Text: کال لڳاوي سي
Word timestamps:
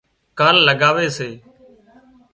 کال 0.37 0.55
لڳاوي 0.67 1.07
سي 1.17 1.29